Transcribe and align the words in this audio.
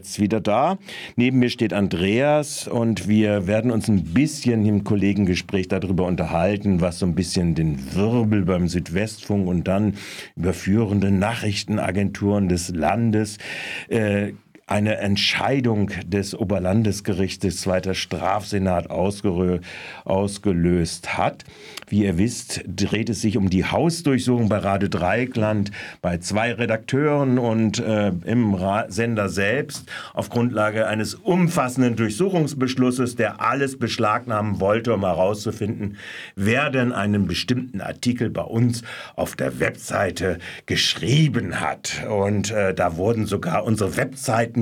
Jetzt 0.00 0.18
wieder 0.18 0.40
da. 0.40 0.78
Neben 1.16 1.40
mir 1.40 1.50
steht 1.50 1.74
Andreas 1.74 2.66
und 2.66 3.06
wir 3.06 3.46
werden 3.46 3.70
uns 3.70 3.86
ein 3.86 4.02
bisschen 4.02 4.64
im 4.64 4.82
Kollegengespräch 4.82 5.68
darüber 5.68 6.06
unterhalten, 6.06 6.80
was 6.80 7.00
so 7.00 7.04
ein 7.04 7.14
bisschen 7.14 7.54
den 7.54 7.94
Wirbel 7.94 8.46
beim 8.46 8.66
Südwestfunk 8.66 9.46
und 9.46 9.68
dann 9.68 9.96
überführende 10.36 11.10
Nachrichtenagenturen 11.10 12.48
des 12.48 12.70
Landes 12.70 13.36
äh, 13.88 14.32
eine 14.70 14.98
Entscheidung 14.98 15.90
des 16.06 16.34
Oberlandesgerichtes 16.34 17.60
Zweiter 17.60 17.94
Strafsenat 17.94 18.88
ausgelöst 20.04 21.18
hat. 21.18 21.44
Wie 21.88 22.04
ihr 22.04 22.18
wisst, 22.18 22.62
dreht 22.68 23.10
es 23.10 23.20
sich 23.20 23.36
um 23.36 23.50
die 23.50 23.64
Hausdurchsuchung 23.64 24.48
bei 24.48 24.58
Radio 24.58 24.88
Dreikland 24.88 25.72
bei 26.02 26.18
zwei 26.18 26.52
Redakteuren 26.52 27.40
und 27.40 27.80
äh, 27.80 28.12
im 28.24 28.54
Ra 28.54 28.86
Sender 28.88 29.28
selbst 29.28 29.90
auf 30.14 30.30
Grundlage 30.30 30.86
eines 30.86 31.16
umfassenden 31.16 31.96
Durchsuchungsbeschlusses, 31.96 33.16
der 33.16 33.40
alles 33.40 33.76
beschlagnahmen 33.76 34.60
wollte, 34.60 34.94
um 34.94 35.04
herauszufinden, 35.04 35.96
wer 36.36 36.70
denn 36.70 36.92
einen 36.92 37.26
bestimmten 37.26 37.80
Artikel 37.80 38.30
bei 38.30 38.42
uns 38.42 38.82
auf 39.16 39.34
der 39.34 39.58
Webseite 39.58 40.38
geschrieben 40.66 41.60
hat. 41.60 42.06
Und 42.08 42.52
äh, 42.52 42.72
da 42.72 42.96
wurden 42.96 43.26
sogar 43.26 43.64
unsere 43.64 43.96
Webseiten, 43.96 44.59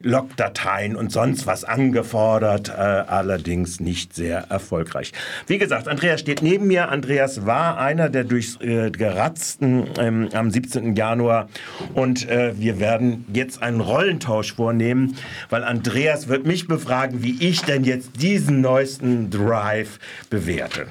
Logdateien 0.00 0.96
und 0.96 1.12
sonst 1.12 1.46
was 1.46 1.64
angefordert, 1.64 2.68
äh, 2.68 2.72
allerdings 2.72 3.80
nicht 3.80 4.14
sehr 4.14 4.46
erfolgreich. 4.50 5.12
Wie 5.46 5.58
gesagt, 5.58 5.88
Andreas 5.88 6.20
steht 6.20 6.42
neben 6.42 6.64
neben 6.64 6.68
mir, 6.68 6.88
Andreas, 6.88 7.46
war 7.46 7.78
einer 7.78 8.08
der 8.08 8.24
durchgeratzten 8.24 9.86
äh, 9.96 10.06
ähm, 10.06 10.28
am 10.32 10.50
17. 10.50 10.94
Januar. 10.94 11.48
Und 11.94 12.28
äh, 12.28 12.58
wir 12.58 12.80
werden 12.80 13.24
jetzt 13.32 13.62
einen 13.62 13.80
Rollentausch 13.80 14.54
vornehmen, 14.54 15.16
weil 15.50 15.64
Andreas 15.64 16.28
wird 16.28 16.46
mich 16.46 16.66
befragen, 16.66 17.22
wie 17.22 17.36
ich 17.40 17.62
denn 17.62 17.84
jetzt 17.84 18.22
diesen 18.22 18.60
neuesten 18.60 19.30
Drive 19.30 19.98
bewerte. 20.30 20.86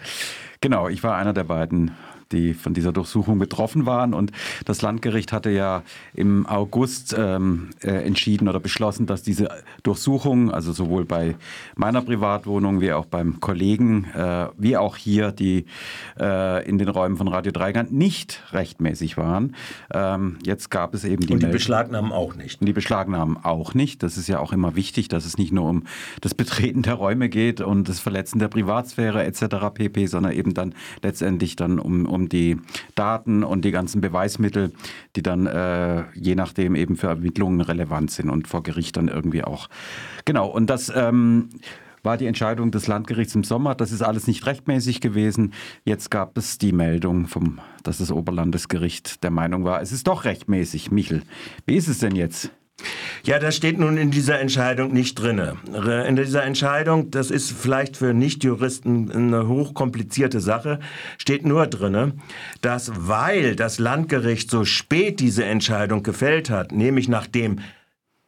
Genau, 0.61 0.89
ich 0.89 1.03
war 1.03 1.15
einer 1.15 1.33
der 1.33 1.45
beiden 1.45 1.91
die 2.33 2.53
von 2.53 2.73
dieser 2.73 2.91
Durchsuchung 2.91 3.39
betroffen 3.39 3.85
waren. 3.85 4.13
Und 4.13 4.31
das 4.65 4.81
Landgericht 4.81 5.31
hatte 5.31 5.49
ja 5.49 5.83
im 6.13 6.45
August 6.45 7.15
ähm, 7.17 7.69
äh, 7.81 7.91
entschieden 7.91 8.49
oder 8.49 8.59
beschlossen, 8.59 9.05
dass 9.05 9.23
diese 9.23 9.49
Durchsuchung, 9.83 10.51
also 10.51 10.73
sowohl 10.73 11.05
bei 11.05 11.35
meiner 11.75 12.01
Privatwohnung 12.01 12.81
wie 12.81 12.91
auch 12.91 13.05
beim 13.05 13.39
Kollegen, 13.39 14.05
äh, 14.15 14.47
wie 14.57 14.77
auch 14.77 14.97
hier 14.97 15.31
die 15.31 15.65
äh, 16.19 16.67
in 16.67 16.77
den 16.77 16.89
Räumen 16.89 17.17
von 17.17 17.27
Radio 17.27 17.51
Dreigand 17.51 17.93
nicht 17.93 18.43
rechtmäßig 18.51 19.17
waren. 19.17 19.55
Ähm, 19.93 20.37
jetzt 20.43 20.69
gab 20.69 20.93
es 20.93 21.03
eben 21.05 21.25
die. 21.25 21.33
Und 21.33 21.43
die 21.43 21.47
Beschlagnahmen 21.47 22.11
auch 22.11 22.35
nicht. 22.35 22.61
Und 22.61 22.67
die 22.67 22.73
Beschlagnahmen 22.73 23.37
auch 23.37 23.73
nicht. 23.73 24.03
Das 24.03 24.17
ist 24.17 24.27
ja 24.27 24.39
auch 24.39 24.51
immer 24.53 24.75
wichtig, 24.75 25.07
dass 25.07 25.25
es 25.25 25.37
nicht 25.37 25.51
nur 25.51 25.69
um 25.69 25.83
das 26.21 26.33
Betreten 26.33 26.81
der 26.81 26.95
Räume 26.95 27.29
geht 27.29 27.61
und 27.61 27.87
das 27.87 27.99
Verletzen 27.99 28.39
der 28.39 28.47
Privatsphäre 28.47 29.23
etc. 29.23 29.45
pp, 29.73 30.07
sondern 30.07 30.33
eben 30.33 30.53
dann 30.53 30.73
letztendlich 31.01 31.55
dann 31.55 31.79
um, 31.79 32.05
um 32.05 32.22
die 32.29 32.57
Daten 32.95 33.43
und 33.43 33.65
die 33.65 33.71
ganzen 33.71 34.01
Beweismittel, 34.01 34.71
die 35.15 35.23
dann 35.23 35.45
äh, 35.45 36.03
je 36.13 36.35
nachdem 36.35 36.75
eben 36.75 36.95
für 36.95 37.07
Ermittlungen 37.07 37.61
relevant 37.61 38.11
sind 38.11 38.29
und 38.29 38.47
vor 38.47 38.63
Gericht 38.63 38.97
dann 38.97 39.07
irgendwie 39.07 39.43
auch. 39.43 39.69
Genau, 40.25 40.47
und 40.47 40.69
das 40.69 40.91
ähm, 40.95 41.49
war 42.03 42.17
die 42.17 42.27
Entscheidung 42.27 42.71
des 42.71 42.87
Landgerichts 42.87 43.33
im 43.33 43.43
Sommer. 43.43 43.75
Das 43.75 43.91
ist 43.91 44.01
alles 44.01 44.27
nicht 44.27 44.45
rechtmäßig 44.45 45.01
gewesen. 45.01 45.53
Jetzt 45.85 46.11
gab 46.11 46.37
es 46.37 46.57
die 46.57 46.73
Meldung, 46.73 47.27
vom, 47.27 47.59
dass 47.83 47.97
das 47.97 48.11
Oberlandesgericht 48.11 49.23
der 49.23 49.31
Meinung 49.31 49.63
war, 49.63 49.81
es 49.81 49.91
ist 49.91 50.07
doch 50.07 50.25
rechtmäßig. 50.25 50.91
Michel, 50.91 51.23
wie 51.65 51.75
ist 51.75 51.87
es 51.87 51.99
denn 51.99 52.15
jetzt? 52.15 52.51
Ja, 53.25 53.39
das 53.39 53.55
steht 53.55 53.79
nun 53.79 53.97
in 53.97 54.11
dieser 54.11 54.41
Entscheidung 54.41 54.91
nicht 54.91 55.15
drinne. 55.15 55.55
In 56.05 56.17
dieser 56.17 56.43
Entscheidung, 56.43 57.09
das 57.09 57.31
ist 57.31 57.53
vielleicht 57.53 57.95
für 57.95 58.13
Nichtjuristen 58.13 59.09
eine 59.13 59.47
hochkomplizierte 59.47 60.41
Sache, 60.41 60.81
steht 61.17 61.45
nur 61.45 61.67
drinne, 61.67 62.15
dass 62.59 62.91
weil 63.07 63.55
das 63.55 63.79
Landgericht 63.79 64.51
so 64.51 64.65
spät 64.65 65.21
diese 65.21 65.45
Entscheidung 65.45 66.03
gefällt 66.03 66.49
hat, 66.49 66.73
nämlich 66.73 67.07
nachdem 67.07 67.59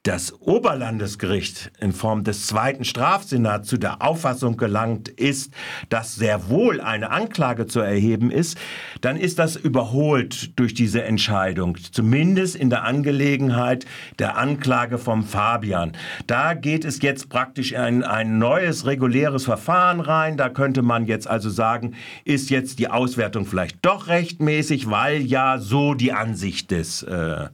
das 0.06 0.40
Oberlandesgericht 0.40 1.72
in 1.80 1.92
Form 1.92 2.24
des 2.24 2.46
zweiten 2.46 2.86
Strafsenats 2.86 3.68
zu 3.68 3.78
der 3.78 4.04
Auffassung 4.04 4.56
gelangt 4.56 5.10
ist, 5.10 5.52
dass 5.90 6.14
sehr 6.14 6.48
wohl 6.48 6.80
eine 6.80 7.10
Anklage 7.10 7.66
zu 7.66 7.80
erheben 7.80 8.30
ist, 8.30 8.56
dann 9.02 9.18
ist 9.18 9.40
das 9.40 9.56
überholt 9.56 10.60
durch 10.60 10.76
diese 10.76 11.04
Entscheidung, 11.04 11.78
zumindest 11.92 12.56
in 12.56 12.70
der 12.70 12.84
Angelegenheit 12.84 13.88
der 14.20 14.38
Anklage 14.38 15.00
vom 15.00 15.24
Fabian. 15.24 15.94
Da 16.28 16.54
geht 16.54 16.86
es 16.86 17.02
jetzt 17.02 17.30
praktisch 17.30 17.72
in 17.72 18.04
ein 18.04 18.38
neues 18.38 18.86
reguläres 18.86 19.46
Verfahren 19.46 20.02
rein. 20.02 20.38
Da 20.38 20.50
könnte 20.50 20.84
man 20.84 21.08
jetzt 21.08 21.28
also 21.28 21.50
sagen, 21.50 21.96
ist 22.26 22.52
jetzt 22.52 22.78
die 22.78 22.90
Auswertung 22.90 23.48
vielleicht 23.48 23.84
doch 23.84 24.06
rechtmäßig, 24.08 24.88
weil 24.88 25.24
ja 25.24 25.58
so 25.58 25.96
die 25.96 26.14
Ansicht 26.14 26.70
des 26.70 27.02
äh, 27.02 27.48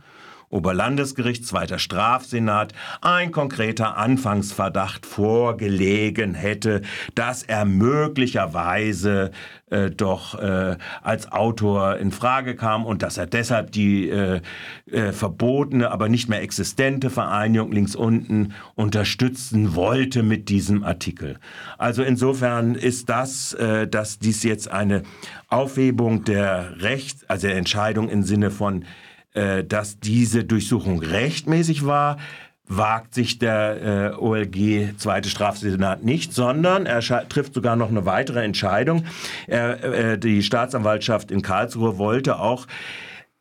Oberlandesgericht, 0.51 1.45
zweiter 1.45 1.79
Strafsenat, 1.79 2.73
ein 3.01 3.31
konkreter 3.31 3.97
Anfangsverdacht 3.97 5.06
vorgelegen 5.06 6.35
hätte, 6.35 6.81
dass 7.16 7.44
er 7.44 7.66
möglicherweise 7.66 9.31
äh, 9.69 9.90
doch 9.90 10.38
äh, 10.38 10.78
als 11.01 11.31
Autor 11.31 11.97
in 11.97 12.11
Frage 12.11 12.56
kam 12.56 12.85
und 12.85 13.01
dass 13.01 13.17
er 13.17 13.25
deshalb 13.25 13.72
die 13.72 14.09
äh, 14.09 14.41
äh, 14.91 15.11
verbotene, 15.13 15.90
aber 15.91 16.09
nicht 16.09 16.29
mehr 16.29 16.41
existente 16.41 17.09
Vereinigung 17.09 17.72
links 17.72 17.95
unten 17.95 18.53
unterstützen 18.75 19.75
wollte 19.75 20.23
mit 20.23 20.50
diesem 20.50 20.84
Artikel. 20.84 21.40
Also 21.78 22.03
insofern 22.03 22.75
ist 22.75 23.09
das, 23.09 23.53
äh, 23.53 23.88
dass 23.88 24.19
dies 24.19 24.44
jetzt 24.44 24.69
eine 24.69 25.03
Aufhebung 25.47 26.23
der 26.25 26.81
Rechts, 26.81 27.23
also 27.29 27.47
der 27.47 27.57
Entscheidung 27.57 28.09
im 28.09 28.23
Sinne 28.23 28.51
von 28.51 28.85
äh, 29.33 29.63
dass 29.63 29.99
diese 29.99 30.43
Durchsuchung 30.43 30.99
rechtmäßig 30.99 31.85
war, 31.85 32.17
wagt 32.67 33.13
sich 33.13 33.37
der 33.37 34.13
äh, 34.13 34.17
OLG 34.17 34.97
Zweite 34.97 35.29
Strafsenat 35.29 36.03
nicht, 36.03 36.33
sondern 36.33 36.85
er 36.85 37.01
trifft 37.27 37.53
sogar 37.53 37.75
noch 37.75 37.89
eine 37.89 38.05
weitere 38.05 38.43
Entscheidung. 38.43 39.05
Er, 39.47 39.83
äh, 39.83 40.17
die 40.17 40.41
Staatsanwaltschaft 40.41 41.31
in 41.31 41.41
Karlsruhe 41.41 41.97
wollte 41.97 42.39
auch 42.39 42.67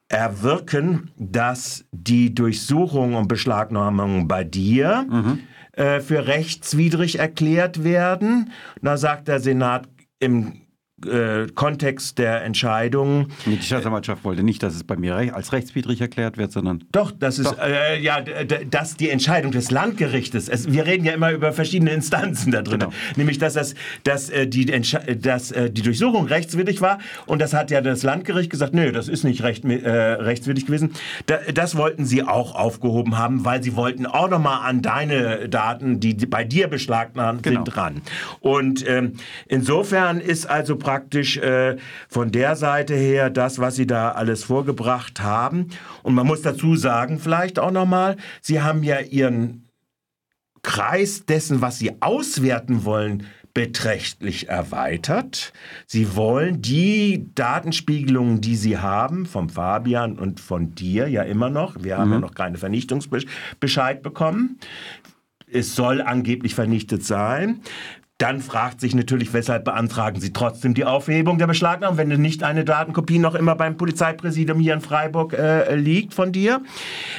erwirken, 0.08 1.12
dass 1.16 1.84
die 1.92 2.34
Durchsuchung 2.34 3.14
und 3.14 3.28
Beschlagnahmung 3.28 4.26
bei 4.26 4.42
dir 4.42 5.06
mhm. 5.08 5.40
äh, 5.72 6.00
für 6.00 6.26
rechtswidrig 6.26 7.20
erklärt 7.20 7.84
werden. 7.84 8.50
Da 8.82 8.96
sagt 8.96 9.28
der 9.28 9.38
Senat 9.38 9.88
im 10.18 10.62
äh, 11.06 11.46
Kontext 11.54 12.18
der 12.18 12.42
Entscheidung. 12.44 13.28
Die 13.46 13.60
Staatsanwaltschaft 13.60 14.24
wollte 14.24 14.42
nicht, 14.42 14.62
dass 14.62 14.74
es 14.74 14.84
bei 14.84 14.96
mir 14.96 15.34
als 15.34 15.52
rechtswidrig 15.52 16.00
erklärt 16.00 16.38
wird, 16.38 16.52
sondern. 16.52 16.84
Doch, 16.92 17.10
das 17.10 17.38
ist, 17.38 17.56
äh, 17.58 17.98
ja, 18.00 18.20
dass 18.20 18.96
die 18.96 19.10
Entscheidung 19.10 19.52
des 19.52 19.70
Landgerichtes, 19.70 20.48
es, 20.48 20.72
wir 20.72 20.86
reden 20.86 21.04
ja 21.04 21.12
immer 21.12 21.32
über 21.32 21.52
verschiedene 21.52 21.90
Instanzen 21.90 22.52
da 22.52 22.62
drin, 22.62 22.80
genau. 22.80 22.92
nämlich, 23.16 23.38
dass, 23.38 23.54
das, 23.54 23.74
dass, 24.04 24.30
äh, 24.30 24.46
die, 24.46 24.66
dass 24.66 25.50
äh, 25.52 25.70
die 25.70 25.82
Durchsuchung 25.82 26.26
rechtswidrig 26.26 26.80
war 26.80 26.98
und 27.26 27.40
das 27.40 27.54
hat 27.54 27.70
ja 27.70 27.80
das 27.80 28.02
Landgericht 28.02 28.50
gesagt, 28.50 28.74
nö, 28.74 28.92
das 28.92 29.08
ist 29.08 29.24
nicht 29.24 29.42
recht, 29.42 29.64
äh, 29.64 29.90
rechtswidrig 29.90 30.66
gewesen. 30.66 30.92
Da, 31.26 31.38
das 31.52 31.76
wollten 31.76 32.04
sie 32.04 32.22
auch 32.22 32.54
aufgehoben 32.54 33.18
haben, 33.18 33.44
weil 33.44 33.62
sie 33.62 33.76
wollten 33.76 34.06
auch 34.06 34.28
nochmal 34.28 34.68
an 34.68 34.82
deine 34.82 35.48
Daten, 35.48 36.00
die 36.00 36.14
bei 36.14 36.44
dir 36.44 36.68
beschlagnahmt 36.68 37.42
genau. 37.42 37.64
sind, 37.64 37.76
ran. 37.76 38.02
Und 38.40 38.86
ähm, 38.88 39.14
insofern 39.48 40.20
ist 40.20 40.46
also 40.46 40.76
praktisch 40.76 40.89
praktisch 40.90 41.36
äh, 41.36 41.76
von 42.08 42.32
der 42.32 42.56
Seite 42.56 42.94
her 42.94 43.30
das, 43.30 43.60
was 43.60 43.76
Sie 43.76 43.86
da 43.86 44.10
alles 44.10 44.42
vorgebracht 44.42 45.20
haben. 45.20 45.68
Und 46.02 46.14
man 46.14 46.26
muss 46.26 46.42
dazu 46.42 46.74
sagen, 46.74 47.20
vielleicht 47.20 47.60
auch 47.60 47.70
nochmal, 47.70 48.16
Sie 48.40 48.60
haben 48.60 48.82
ja 48.82 48.98
Ihren 48.98 49.68
Kreis 50.62 51.26
dessen, 51.26 51.60
was 51.60 51.78
Sie 51.78 52.02
auswerten 52.02 52.84
wollen, 52.84 53.28
beträchtlich 53.54 54.48
erweitert. 54.48 55.52
Sie 55.86 56.16
wollen 56.16 56.60
die 56.60 57.30
Datenspiegelungen, 57.36 58.40
die 58.40 58.56
Sie 58.56 58.78
haben, 58.78 59.26
vom 59.26 59.48
Fabian 59.48 60.18
und 60.18 60.40
von 60.40 60.74
dir 60.74 61.06
ja 61.06 61.22
immer 61.22 61.50
noch, 61.50 61.84
wir 61.84 61.98
haben 61.98 62.08
mhm. 62.08 62.14
ja 62.14 62.20
noch 62.20 62.34
keine 62.34 62.58
Vernichtungsbescheid 62.58 64.02
bekommen. 64.02 64.58
Es 65.52 65.76
soll 65.76 66.02
angeblich 66.02 66.56
vernichtet 66.56 67.04
sein. 67.04 67.60
Dann 68.20 68.40
fragt 68.40 68.82
sich 68.82 68.94
natürlich, 68.94 69.32
weshalb 69.32 69.64
beantragen 69.64 70.20
Sie 70.20 70.34
trotzdem 70.34 70.74
die 70.74 70.84
Aufhebung 70.84 71.38
der 71.38 71.46
Beschlagnahmung, 71.46 71.96
wenn 71.96 72.08
nicht 72.20 72.42
eine 72.42 72.66
Datenkopie 72.66 73.18
noch 73.18 73.34
immer 73.34 73.54
beim 73.54 73.78
Polizeipräsidium 73.78 74.60
hier 74.60 74.74
in 74.74 74.82
Freiburg 74.82 75.32
äh, 75.32 75.74
liegt 75.74 76.12
von 76.12 76.30
dir. 76.30 76.60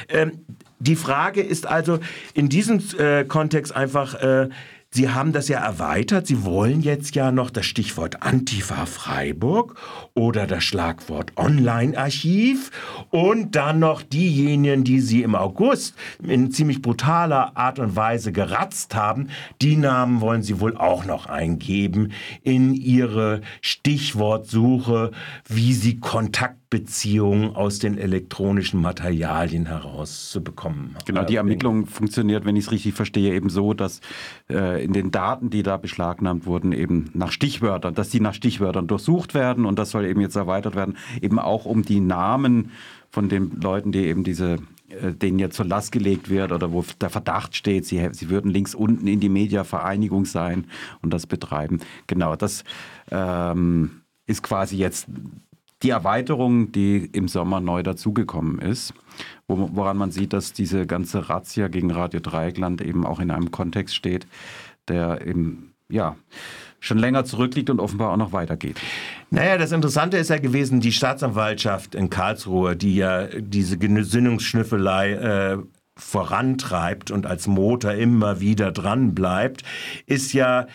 Ähm, 0.08 0.46
die 0.78 0.94
Frage 0.94 1.40
ist 1.40 1.66
also 1.66 1.98
in 2.34 2.48
diesem 2.48 2.80
äh, 3.00 3.24
Kontext 3.24 3.74
einfach, 3.74 4.14
äh, 4.14 4.48
Sie 4.94 5.08
haben 5.08 5.32
das 5.32 5.48
ja 5.48 5.58
erweitert. 5.58 6.26
Sie 6.26 6.44
wollen 6.44 6.82
jetzt 6.82 7.14
ja 7.14 7.32
noch 7.32 7.48
das 7.48 7.64
Stichwort 7.64 8.22
Antifa 8.22 8.84
Freiburg 8.84 9.74
oder 10.12 10.46
das 10.46 10.64
Schlagwort 10.64 11.32
Online-Archiv 11.36 12.70
und 13.08 13.56
dann 13.56 13.78
noch 13.78 14.02
diejenigen, 14.02 14.84
die 14.84 15.00
Sie 15.00 15.22
im 15.22 15.34
August 15.34 15.94
in 16.22 16.50
ziemlich 16.50 16.82
brutaler 16.82 17.56
Art 17.56 17.78
und 17.78 17.96
Weise 17.96 18.32
geratzt 18.32 18.94
haben. 18.94 19.28
Die 19.62 19.76
Namen 19.76 20.20
wollen 20.20 20.42
Sie 20.42 20.60
wohl 20.60 20.76
auch 20.76 21.06
noch 21.06 21.24
eingeben 21.24 22.12
in 22.42 22.74
Ihre 22.74 23.40
Stichwortsuche, 23.62 25.12
wie 25.48 25.72
Sie 25.72 26.00
Kontaktbeziehungen 26.72 27.54
aus 27.54 27.78
den 27.78 27.98
elektronischen 27.98 28.80
Materialien 28.80 29.66
herauszubekommen. 29.66 30.96
Genau, 31.04 31.24
die 31.24 31.36
Ermittlung 31.36 31.86
funktioniert, 31.86 32.46
wenn 32.46 32.56
ich 32.56 32.64
es 32.64 32.72
richtig 32.72 32.94
verstehe, 32.94 33.34
eben 33.34 33.50
so, 33.50 33.74
dass 33.74 34.00
äh, 34.48 34.82
in 34.82 34.92
den 34.92 35.10
Daten, 35.10 35.50
die 35.50 35.62
da 35.62 35.76
beschlagnahmt 35.76 36.46
wurden, 36.46 36.72
eben 36.72 37.10
nach 37.12 37.30
Stichwörtern, 37.30 37.94
dass 37.94 38.08
die 38.08 38.20
nach 38.20 38.34
Stichwörtern 38.34 38.86
durchsucht 38.86 39.34
werden 39.34 39.66
und 39.66 39.78
das 39.78 39.90
soll 39.90 40.06
eben 40.06 40.20
jetzt 40.20 40.36
erweitert 40.36 40.74
werden, 40.74 40.96
eben 41.20 41.38
auch 41.38 41.66
um 41.66 41.82
die 41.82 42.00
Namen 42.00 42.70
von 43.10 43.28
den 43.28 43.60
Leuten, 43.60 43.92
die 43.92 44.06
eben 44.06 44.24
diese 44.24 44.58
äh, 44.88 45.12
denen 45.12 45.38
jetzt 45.38 45.56
zur 45.56 45.66
Last 45.66 45.92
gelegt 45.92 46.30
wird 46.30 46.52
oder 46.52 46.72
wo 46.72 46.84
der 47.00 47.10
Verdacht 47.10 47.54
steht, 47.54 47.84
sie, 47.84 48.08
sie 48.12 48.30
würden 48.30 48.50
links 48.50 48.74
unten 48.74 49.06
in 49.06 49.20
die 49.20 49.28
Mediavereinigung 49.28 50.24
sein 50.24 50.64
und 51.02 51.12
das 51.12 51.26
betreiben. 51.26 51.80
Genau, 52.06 52.34
das 52.34 52.64
ähm, 53.10 54.02
ist 54.24 54.42
quasi 54.42 54.76
jetzt 54.78 55.08
die 55.82 55.90
Erweiterung, 55.90 56.72
die 56.72 57.08
im 57.12 57.28
Sommer 57.28 57.60
neu 57.60 57.82
dazugekommen 57.82 58.58
ist, 58.60 58.94
wo, 59.48 59.70
woran 59.72 59.96
man 59.96 60.10
sieht, 60.10 60.32
dass 60.32 60.52
diese 60.52 60.86
ganze 60.86 61.28
Razzia 61.28 61.68
gegen 61.68 61.90
Radio 61.90 62.20
Dreieckland 62.20 62.80
eben 62.80 63.04
auch 63.06 63.20
in 63.20 63.30
einem 63.30 63.50
Kontext 63.50 63.94
steht, 63.94 64.26
der 64.88 65.26
eben, 65.26 65.74
ja, 65.88 66.16
schon 66.80 66.98
länger 66.98 67.24
zurückliegt 67.24 67.70
und 67.70 67.78
offenbar 67.78 68.10
auch 68.10 68.16
noch 68.16 68.32
weitergeht. 68.32 68.80
Naja, 69.30 69.56
das 69.56 69.70
Interessante 69.70 70.16
ist 70.16 70.30
ja 70.30 70.38
gewesen, 70.38 70.80
die 70.80 70.90
Staatsanwaltschaft 70.90 71.94
in 71.94 72.10
Karlsruhe, 72.10 72.74
die 72.76 72.96
ja 72.96 73.26
diese 73.26 73.78
Gesinnungsschnüffelei 73.78 75.12
äh, 75.12 75.58
vorantreibt 75.96 77.10
und 77.10 77.26
als 77.26 77.46
Motor 77.46 77.92
immer 77.92 78.40
wieder 78.40 78.72
dran 78.72 79.14
bleibt, 79.14 79.62
ist 80.06 80.32
ja 80.32 80.66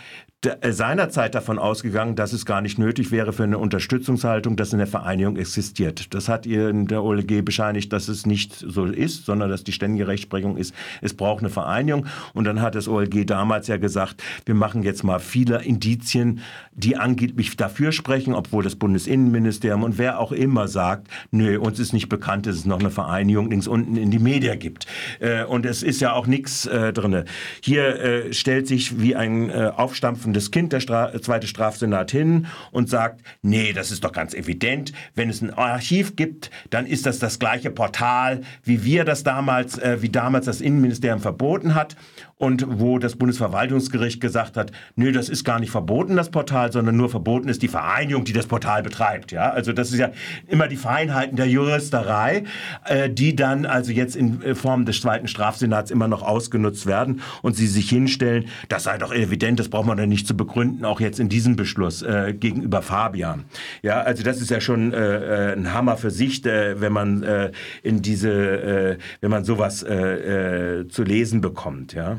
seinerzeit 0.46 1.34
davon 1.34 1.58
ausgegangen, 1.58 2.16
dass 2.16 2.32
es 2.32 2.46
gar 2.46 2.62
nicht 2.62 2.78
nötig 2.78 3.12
wäre 3.12 3.34
für 3.34 3.44
eine 3.44 3.58
Unterstützungshaltung, 3.58 4.56
dass 4.56 4.72
eine 4.72 4.86
Vereinigung 4.86 5.36
existiert. 5.36 6.14
Das 6.14 6.30
hat 6.30 6.46
ihr 6.46 6.70
in 6.70 6.86
der 6.86 7.04
OLG 7.04 7.44
bescheinigt, 7.44 7.92
dass 7.92 8.08
es 8.08 8.28
nicht 8.28 8.54
so 8.54 8.86
ist, 8.86 9.26
sondern 9.26 9.50
dass 9.50 9.64
die 9.64 9.72
ständige 9.72 10.08
Rechtsprechung 10.08 10.56
ist, 10.56 10.76
es 11.02 11.16
braucht 11.16 11.40
eine 11.40 11.50
Vereinigung. 11.50 12.06
Und 12.36 12.44
dann 12.44 12.62
hat 12.62 12.76
das 12.76 12.88
OLG 12.88 13.26
damals 13.26 13.66
ja 13.66 13.78
gesagt, 13.78 14.22
wir 14.46 14.54
machen 14.54 14.84
jetzt 14.84 15.04
mal 15.04 15.20
viele 15.20 15.64
Indizien, 15.64 16.42
die 16.72 16.98
angeblich 16.98 17.58
dafür 17.58 17.92
sprechen, 17.92 18.36
obwohl 18.36 18.64
das 18.64 18.76
Bundesinnenministerium 18.76 19.82
und 19.82 19.98
wer 19.98 20.20
auch 20.20 20.32
immer 20.32 20.68
sagt, 20.68 21.08
nö, 21.32 21.58
uns 21.58 21.80
ist 21.80 21.94
nicht 21.94 22.10
bekannt, 22.10 22.46
dass 22.46 22.58
es 22.58 22.66
noch 22.66 22.80
eine 22.80 22.92
Vereinigung 22.92 23.50
links 23.50 23.68
unten 23.68 23.98
in 23.98 24.12
die 24.12 24.20
Media 24.20 24.54
gibt. 24.54 24.86
Äh, 25.20 25.46
und 25.46 25.66
es 25.66 25.82
ist 25.82 26.00
ja 26.00 26.14
auch 26.14 26.28
nichts 26.28 26.68
äh, 26.68 26.94
drin. 26.94 27.24
Hier 27.62 28.28
stellt 28.32 28.68
sich 28.68 29.00
wie 29.00 29.16
ein 29.16 29.52
Aufstampfen 29.52 30.28
laufendes 30.38 30.52
Kind 30.52 30.74
der 30.74 30.80
Stra 30.80 31.12
zweite 31.22 31.48
Strafsenat 31.48 32.12
hin 32.12 32.48
und 32.72 32.90
sagt, 32.90 33.22
nee, 33.42 33.74
das 33.74 33.92
ist 33.92 34.04
doch 34.04 34.12
ganz 34.12 34.34
evident, 34.34 34.94
wenn 35.16 35.30
es 35.30 35.42
ein 35.42 35.54
Archiv 35.54 36.16
gibt, 36.16 36.52
dann 36.70 36.86
ist 36.86 37.06
das 37.06 37.20
das 37.20 37.40
gleiche 37.40 37.72
Portal, 37.72 38.42
wie 38.64 38.84
wir 38.84 39.04
das 39.04 39.24
damals, 39.24 39.78
äh, 39.80 40.02
wie 40.02 40.10
damals 40.10 40.46
das 40.46 40.62
Innenministerium 40.62 41.20
verboten 41.20 41.76
hat 41.76 41.96
und 42.40 42.66
wo 42.80 43.00
das 43.00 43.16
Bundesverwaltungsgericht 43.16 44.22
gesagt 44.22 44.58
hat, 44.58 44.72
nö, 44.96 45.12
das 45.12 45.28
ist 45.28 45.44
gar 45.44 45.60
nicht 45.60 45.72
verboten, 45.72 46.16
das 46.16 46.30
Portal, 46.30 46.72
sondern 46.72 46.96
nur 46.96 47.10
verboten 47.10 47.50
ist 47.50 47.64
die 47.64 47.68
Vereinigung, 47.68 48.26
die 48.26 48.34
das 48.34 48.46
Portal 48.46 48.84
betreibt. 48.84 49.32
Ja, 49.32 49.50
also 49.50 49.74
das 49.74 49.92
ist 49.92 49.98
ja 49.98 50.12
immer 50.48 50.68
die 50.68 50.76
Feinheiten 50.76 51.36
der 51.36 51.48
Juristerei, 51.48 52.44
äh, 52.86 53.10
die 53.10 53.36
dann 53.36 53.66
also 53.66 53.92
jetzt 53.92 54.16
in 54.16 54.42
äh, 54.44 54.54
Form 54.54 54.86
des 54.86 55.02
zweiten 55.02 55.28
Strafsenats 55.28 55.90
immer 55.90 56.08
noch 56.08 56.22
ausgenutzt 56.22 56.86
werden 56.86 57.22
und 57.42 57.56
sie 57.56 57.66
sich 57.66 57.90
hinstellen, 57.90 58.46
das 58.70 58.84
sei 58.84 59.00
doch 59.00 59.14
evident, 59.14 59.60
das 59.60 59.70
braucht 59.70 59.88
man 59.88 59.98
dann 59.98 60.10
nicht 60.10 60.28
zu 60.28 60.38
begründen, 60.38 60.86
auch 60.86 61.00
jetzt 61.00 61.20
in 61.20 61.30
diesem 61.30 61.56
Beschluss 61.56 62.04
äh, 62.04 62.36
gegenüber 62.40 62.84
Fabian. 62.84 63.46
Ja, 63.82 64.02
also 64.02 64.22
das 64.22 64.42
ist 64.42 64.52
ja 64.52 64.62
schon 64.62 64.94
äh, 64.94 64.98
äh 64.98 65.54
ein 65.58 65.74
Hammer 65.74 65.98
für 65.98 66.12
sich, 66.12 66.46
äh, 66.46 66.80
wenn 66.80 66.94
man 66.94 67.24
äh, 67.24 67.52
in 67.82 68.04
diese, 68.04 68.32
äh, 68.32 68.98
wenn 69.22 69.32
man 69.32 69.44
sowas 69.44 69.82
äh, 69.82 70.88
zu 70.88 71.04
lesen 71.04 71.42
bekommt, 71.42 71.94
ja. 71.94 72.18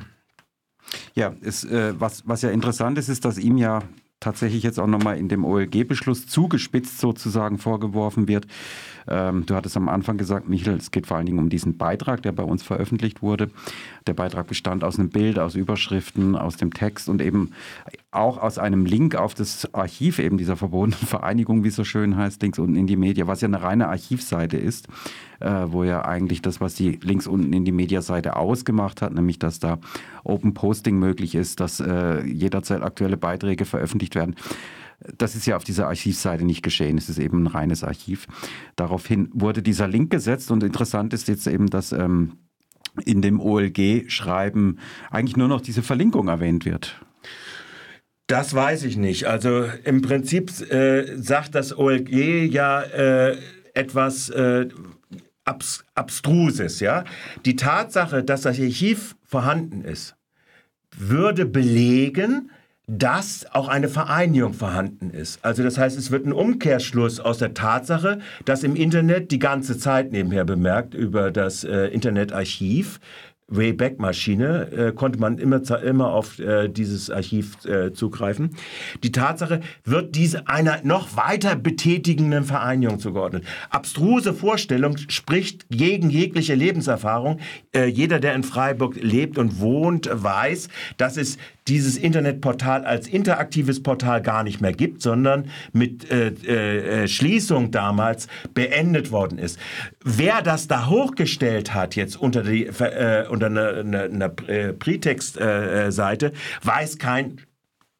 Ja, 1.14 1.34
es, 1.42 1.64
äh, 1.64 1.94
was, 1.98 2.26
was 2.26 2.42
ja 2.42 2.50
interessant 2.50 2.98
ist, 2.98 3.08
ist, 3.08 3.24
dass 3.24 3.38
ihm 3.38 3.56
ja 3.56 3.82
tatsächlich 4.20 4.62
jetzt 4.62 4.80
auch 4.80 4.86
nochmal 4.86 5.16
in 5.16 5.28
dem 5.28 5.44
OLG-Beschluss 5.44 6.26
zugespitzt 6.26 6.98
sozusagen 6.98 7.58
vorgeworfen 7.58 8.26
wird. 8.26 8.46
Ähm, 9.06 9.46
du 9.46 9.54
hattest 9.54 9.76
am 9.76 9.88
Anfang 9.88 10.18
gesagt, 10.18 10.48
Michael, 10.48 10.76
es 10.76 10.90
geht 10.90 11.06
vor 11.06 11.16
allen 11.16 11.26
Dingen 11.26 11.38
um 11.38 11.48
diesen 11.48 11.78
Beitrag, 11.78 12.22
der 12.22 12.32
bei 12.32 12.42
uns 12.42 12.62
veröffentlicht 12.62 13.22
wurde. 13.22 13.50
Der 14.06 14.14
Beitrag 14.14 14.48
bestand 14.48 14.82
aus 14.82 14.98
einem 14.98 15.10
Bild, 15.10 15.38
aus 15.38 15.54
Überschriften, 15.54 16.36
aus 16.36 16.56
dem 16.56 16.74
Text 16.74 17.08
und 17.08 17.22
eben 17.22 17.52
auch 18.10 18.38
aus 18.38 18.58
einem 18.58 18.86
Link 18.86 19.14
auf 19.14 19.34
das 19.34 19.72
Archiv 19.74 20.18
eben 20.18 20.38
dieser 20.38 20.56
verbotenen 20.56 20.98
Vereinigung, 21.06 21.62
wie 21.62 21.68
es 21.68 21.76
so 21.76 21.84
schön 21.84 22.16
heißt, 22.16 22.40
links 22.42 22.58
unten 22.58 22.76
in 22.76 22.86
die 22.86 22.96
Media, 22.96 23.26
was 23.26 23.42
ja 23.42 23.48
eine 23.48 23.62
reine 23.62 23.88
Archivseite 23.88 24.56
ist, 24.56 24.88
äh, 25.40 25.50
wo 25.66 25.84
ja 25.84 26.04
eigentlich 26.04 26.40
das, 26.40 26.60
was 26.60 26.74
die 26.74 26.98
links 27.02 27.26
unten 27.26 27.52
in 27.52 27.64
die 27.64 27.72
Mediaseite 27.72 28.36
ausgemacht 28.36 29.02
hat, 29.02 29.12
nämlich 29.12 29.38
dass 29.38 29.60
da 29.60 29.78
Open 30.24 30.54
Posting 30.54 30.98
möglich 30.98 31.34
ist, 31.34 31.60
dass 31.60 31.80
äh, 31.80 32.24
jederzeit 32.24 32.82
aktuelle 32.82 33.18
Beiträge 33.18 33.66
veröffentlicht 33.66 34.14
werden. 34.14 34.36
Das 35.16 35.36
ist 35.36 35.46
ja 35.46 35.56
auf 35.56 35.62
dieser 35.62 35.86
Archivseite 35.86 36.44
nicht 36.44 36.62
geschehen. 36.62 36.98
Es 36.98 37.08
ist 37.08 37.18
eben 37.18 37.44
ein 37.44 37.46
reines 37.46 37.84
Archiv. 37.84 38.26
Daraufhin 38.74 39.28
wurde 39.32 39.62
dieser 39.62 39.86
Link 39.86 40.10
gesetzt 40.10 40.50
und 40.50 40.64
interessant 40.64 41.12
ist 41.12 41.28
jetzt 41.28 41.46
eben, 41.46 41.68
dass 41.68 41.92
ähm, 41.92 42.32
in 43.04 43.22
dem 43.22 43.38
OLG-Schreiben 43.38 44.78
eigentlich 45.10 45.36
nur 45.36 45.46
noch 45.46 45.60
diese 45.60 45.82
Verlinkung 45.82 46.26
erwähnt 46.26 46.64
wird. 46.64 47.00
Das 48.28 48.52
weiß 48.52 48.84
ich 48.84 48.98
nicht. 48.98 49.24
Also 49.24 49.64
im 49.84 50.02
Prinzip 50.02 50.50
äh, 50.70 51.16
sagt 51.16 51.54
das 51.54 51.76
OLG 51.76 52.46
ja 52.52 52.82
äh, 52.82 53.38
etwas 53.72 54.28
äh, 54.28 54.68
Abs 55.44 55.84
Abstruses. 55.94 56.78
Ja? 56.80 57.04
Die 57.46 57.56
Tatsache, 57.56 58.22
dass 58.22 58.42
das 58.42 58.60
Archiv 58.60 59.16
vorhanden 59.24 59.82
ist, 59.82 60.14
würde 60.94 61.46
belegen, 61.46 62.50
dass 62.86 63.46
auch 63.52 63.68
eine 63.68 63.88
Vereinigung 63.88 64.52
vorhanden 64.52 65.10
ist. 65.10 65.42
Also 65.42 65.62
das 65.62 65.78
heißt, 65.78 65.96
es 65.98 66.10
wird 66.10 66.26
ein 66.26 66.32
Umkehrschluss 66.32 67.20
aus 67.20 67.38
der 67.38 67.54
Tatsache, 67.54 68.18
dass 68.44 68.62
im 68.62 68.76
Internet 68.76 69.30
die 69.30 69.38
ganze 69.38 69.78
Zeit 69.78 70.12
nebenher 70.12 70.44
bemerkt 70.44 70.92
über 70.92 71.30
das 71.30 71.64
äh, 71.64 71.86
Internetarchiv 71.86 73.00
Wayback-Maschine 73.48 74.70
äh, 74.70 74.92
konnte 74.92 75.18
man 75.18 75.38
immer, 75.38 75.62
immer 75.82 76.12
auf 76.12 76.38
äh, 76.38 76.68
dieses 76.68 77.10
Archiv 77.10 77.64
äh, 77.64 77.92
zugreifen. 77.92 78.50
Die 79.02 79.12
Tatsache 79.12 79.60
wird 79.84 80.14
diese 80.14 80.48
einer 80.48 80.80
noch 80.84 81.16
weiter 81.16 81.56
betätigenden 81.56 82.44
Vereinigung 82.44 82.98
zugeordnet. 82.98 83.44
Abstruse 83.70 84.34
Vorstellung 84.34 84.96
spricht 85.08 85.66
gegen 85.70 86.10
jegliche 86.10 86.54
Lebenserfahrung. 86.54 87.40
Äh, 87.74 87.86
jeder, 87.86 88.20
der 88.20 88.34
in 88.34 88.42
Freiburg 88.42 88.96
lebt 88.96 89.38
und 89.38 89.60
wohnt, 89.60 90.08
weiß, 90.12 90.68
dass 90.98 91.16
es 91.16 91.38
dieses 91.68 91.96
Internetportal 91.96 92.84
als 92.84 93.08
interaktives 93.08 93.82
Portal 93.82 94.22
gar 94.22 94.42
nicht 94.42 94.60
mehr 94.60 94.72
gibt, 94.72 95.02
sondern 95.02 95.50
mit 95.72 96.10
äh, 96.10 96.28
äh, 96.28 97.04
äh, 97.04 97.08
Schließung 97.08 97.70
damals 97.70 98.28
beendet 98.54 99.10
worden 99.10 99.38
ist. 99.38 99.58
Wer 100.04 100.42
das 100.42 100.68
da 100.68 100.88
hochgestellt 100.88 101.74
hat 101.74 101.96
jetzt 101.96 102.16
unter 102.16 102.42
die 102.42 102.66
äh, 102.66 103.26
unter 103.28 103.46
einer 103.46 103.68
eine, 103.78 104.02
eine 104.02 104.24
äh, 104.46 104.72
Prätextseite, 104.72 106.32
weiß 106.62 106.98
kein 106.98 107.40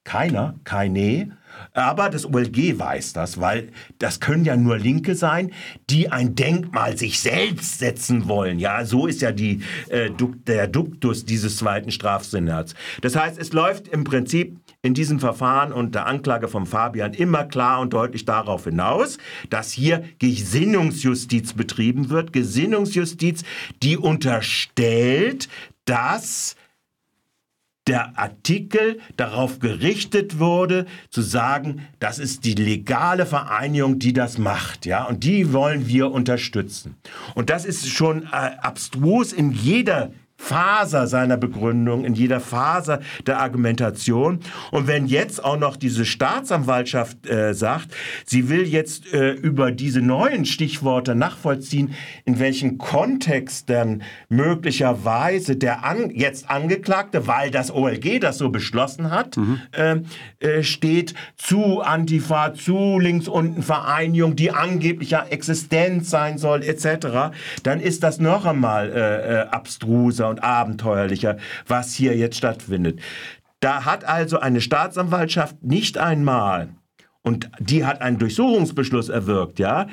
keiner, 0.05 0.55
keine, 0.65 1.37
aber 1.79 2.11
das 2.11 2.27
OLG 2.27 2.79
weiß 2.79 3.13
das, 3.13 3.41
weil 3.41 3.69
das 3.99 4.19
können 4.19 4.45
ja 4.45 4.57
nur 4.57 4.79
Linke 4.79 5.15
sein, 5.15 5.53
die 5.89 6.11
ein 6.11 6.35
Denkmal 6.35 6.99
sich 6.99 7.21
selbst 7.21 7.79
setzen 7.79 8.27
wollen. 8.27 8.59
Ja, 8.59 8.85
so 8.85 9.07
ist 9.07 9.23
ja 9.23 9.31
die, 9.31 9.63
äh, 9.89 10.11
der 10.47 10.67
Duktus 10.67 11.25
dieses 11.25 11.57
zweiten 11.59 11.93
Strafsenats. 11.93 12.75
Das 13.01 13.15
heißt, 13.15 13.39
es 13.39 13.53
läuft 13.53 13.89
im 13.89 14.05
Prinzip 14.05 14.59
in 14.83 14.95
diesem 14.95 15.21
Verfahren 15.21 15.73
und 15.73 15.95
der 15.95 16.07
Anklage 16.07 16.49
von 16.49 16.67
Fabian 16.67 17.15
immer 17.15 17.45
klar 17.45 17.81
und 17.81 17.93
deutlich 17.93 18.25
darauf 18.25 18.65
hinaus, 18.65 19.19
dass 19.51 19.73
hier 19.73 20.05
Gesinnungsjustiz 20.19 21.53
betrieben 21.53 22.11
wird. 22.11 22.33
Gesinnungsjustiz, 22.33 23.45
die 23.83 23.97
unterstellt, 23.97 25.49
dass 25.85 26.57
der 27.88 28.18
Artikel 28.18 29.00
darauf 29.16 29.59
gerichtet 29.59 30.38
wurde, 30.38 30.87
zu 31.11 31.23
sagen, 31.23 31.87
das 31.99 32.18
ist 32.18 32.45
die 32.45 32.54
legale 32.54 33.26
Vereinigung, 33.26 33.99
die 33.99 34.12
das 34.12 34.38
macht, 34.38 34.87
ja, 34.87 35.04
und 35.04 35.25
die 35.25 35.52
wollen 35.52 35.88
wir 35.88 36.12
unterstützen. 36.12 36.97
Und 37.35 37.50
das 37.50 37.64
ist 37.64 37.88
schon 37.88 38.25
äh, 38.25 38.57
abstrus 38.61 39.33
in 39.33 39.50
jeder 39.50 40.12
Faser 40.40 41.09
seiner 41.09 41.37
Begründung, 41.37 42.04
in 42.04 42.14
jeder 42.14 42.40
Faser 42.40 43.00
der 43.26 43.40
Argumentation. 43.40 44.38
Und 44.71 44.87
wenn 44.87 45.07
jetzt 45.07 45.45
auch 45.45 45.59
noch 45.59 45.76
diese 45.76 46.04
Staatsanwaltschaft 46.07 47.26
äh, 47.26 47.52
sagt, 47.52 47.95
sie 48.25 48.49
will 48.49 48.66
jetzt 48.66 49.12
äh, 49.12 49.33
über 49.33 49.73
diese 49.73 50.00
neuen 50.00 50.47
Stichworte 50.47 51.14
nachvollziehen, 51.14 51.95
in 52.25 52.38
welchem 52.38 52.78
Kontext 52.78 53.68
denn 53.68 54.02
möglicherweise 54.28 55.57
der 55.57 55.85
an, 55.85 56.11
jetzt 56.11 56.49
Angeklagte, 56.49 57.26
weil 57.26 57.50
das 57.50 57.71
OLG 57.71 58.21
das 58.21 58.38
so 58.38 58.49
beschlossen 58.49 59.11
hat, 59.11 59.37
mhm. 59.37 59.61
äh, 59.73 59.97
äh, 60.38 60.62
steht 60.62 61.14
zu 61.37 61.80
Antifa, 61.80 62.54
zu 62.54 62.99
links 62.99 63.28
unten 63.28 63.62
Vereinigung, 63.62 64.37
die 64.37 64.52
angeblicher 64.52 65.30
Existenz 65.30 66.11
sein 66.11 66.38
soll, 66.38 66.62
etc., 66.62 67.35
dann 67.64 67.80
ist 67.80 68.02
das 68.02 68.21
noch 68.21 68.47
einmal 68.47 68.90
äh, 68.90 69.54
abstruser 70.29 70.31
und 70.31 70.43
abenteuerlicher, 70.43 71.39
was 71.67 71.95
hier 71.95 72.17
jetzt 72.17 72.37
stattfindet. 72.37 73.01
Da 73.61 73.85
hat 73.85 74.05
also 74.05 74.39
eine 74.39 74.61
Staatsanwaltschaft 74.61 75.63
nicht 75.63 75.99
einmal, 75.99 76.69
und 77.23 77.51
die 77.59 77.85
hat 77.85 78.01
einen 78.01 78.19
Durchsuchungsbeschluss 78.19 79.09
erwirkt, 79.09 79.59
ja, 79.59 79.87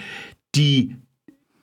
die 0.54 0.96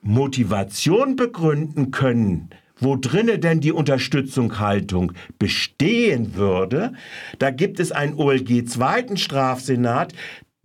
Motivation 0.01 1.15
begründen 1.15 1.91
können, 1.91 2.49
wo 2.77 2.97
drinne 2.97 3.39
denn 3.39 3.61
die 3.61 3.71
Unterstützungshaltung 3.71 5.13
bestehen 5.39 6.35
würde. 6.35 6.91
Da 7.39 7.49
gibt 7.49 7.79
es 7.79 7.93
einen 7.93 8.15
OLG 8.15 8.65
zweiten 8.67 9.15
Strafsenat, 9.15 10.13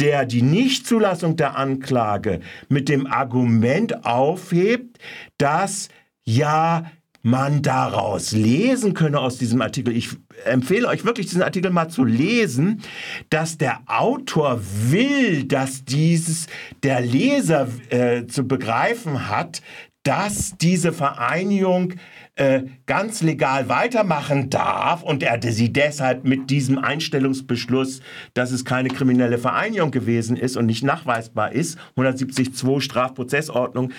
der 0.01 0.27
die 0.27 0.43
Nichtzulassung 0.43 1.37
der 1.37 1.57
Anklage 1.57 2.41
mit 2.69 2.89
dem 2.89 3.07
Argument 3.07 4.05
aufhebt, 4.05 4.99
dass 5.39 5.89
ja 6.25 6.91
man 7.29 7.61
daraus 7.63 8.33
lesen 8.33 8.95
könne 8.95 9.21
aus 9.21 9.37
diesem 9.37 9.61
Artikel. 9.61 9.95
Ich 9.95 10.09
empfehle 10.47 10.89
euch 10.89 11.05
wirklich, 11.05 11.27
diesen 11.27 11.43
Artikel 11.43 11.71
mal 11.71 11.89
zu 11.89 12.05
lesen, 12.05 12.83
dass 13.29 13.59
der 13.59 13.81
Autor 13.87 14.61
will, 14.63 15.45
dass 15.45 15.85
dieses 15.85 16.47
der 16.83 17.01
Leser 17.01 17.69
äh, 17.91 18.27
zu 18.27 18.49
begreifen 18.49 19.29
hat, 19.29 19.61
dass 20.05 20.57
diese 20.57 20.93
Vereinigung 20.93 21.95
äh, 22.37 22.63
ganz 22.87 23.21
legal 23.21 23.69
weitermachen 23.69 24.49
darf 24.49 25.03
und 25.03 25.23
er 25.23 25.43
sie 25.43 25.73
deshalb 25.73 26.25
mit 26.25 26.49
diesem 26.49 26.79
Einstellungsbeschluss, 26.79 28.01
dass 28.33 28.53
es 28.53 28.65
keine 28.65 28.89
kriminelle 28.89 29.37
Vereinigung 29.37 29.91
gewesen 29.91 30.37
ist 30.37 30.57
und 30.57 30.65
nicht 30.65 30.83
nachweisbar 30.83 31.53
ist, 31.53 31.79
172 31.97 32.83
Strafprozessordnung, 32.83 33.93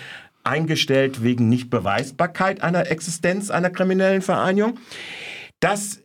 eingestellt 0.44 1.24
wegen 1.24 1.50
Nichtbeweisbarkeit 1.50 2.62
einer 2.62 2.90
Existenz 2.92 3.50
einer 3.50 3.70
kriminellen 3.70 4.22
Vereinigung, 4.22 4.80
dass 5.60 6.02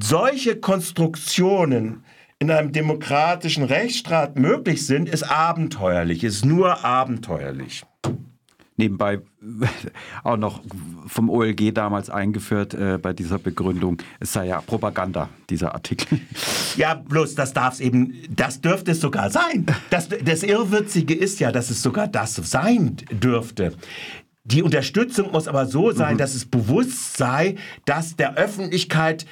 solche 0.00 0.56
Konstruktionen 0.56 2.04
in 2.38 2.50
einem 2.50 2.72
demokratischen 2.72 3.64
Rechtsstaat 3.64 4.36
möglich 4.36 4.86
sind, 4.86 5.08
ist 5.08 5.22
abenteuerlich, 5.22 6.24
ist 6.24 6.44
nur 6.44 6.84
abenteuerlich 6.84 7.84
nebenbei 8.76 9.20
auch 10.24 10.36
noch 10.36 10.62
vom 11.06 11.30
OLG 11.30 11.72
damals 11.74 12.10
eingeführt 12.10 12.74
äh, 12.74 12.98
bei 12.98 13.12
dieser 13.12 13.38
Begründung. 13.38 13.98
Es 14.20 14.32
sei 14.32 14.46
ja 14.46 14.60
Propaganda, 14.60 15.28
dieser 15.50 15.74
Artikel. 15.74 16.20
Ja, 16.74 16.94
bloß 16.94 17.34
das 17.34 17.52
darf 17.52 17.74
es 17.74 17.80
eben, 17.80 18.14
das 18.30 18.62
dürfte 18.62 18.92
es 18.92 19.00
sogar 19.02 19.28
sein. 19.28 19.66
Das, 19.90 20.08
das 20.08 20.42
Irrwitzige 20.42 21.12
ist 21.12 21.38
ja, 21.38 21.52
dass 21.52 21.68
es 21.68 21.82
sogar 21.82 22.08
das 22.08 22.36
sein 22.36 22.96
dürfte. 23.10 23.74
Die 24.44 24.62
Unterstützung 24.62 25.32
muss 25.32 25.48
aber 25.48 25.66
so 25.66 25.92
sein, 25.92 26.14
mhm. 26.14 26.18
dass 26.18 26.34
es 26.34 26.46
bewusst 26.46 27.18
sei, 27.18 27.56
dass 27.84 28.16
der 28.16 28.36
Öffentlichkeit 28.36 29.26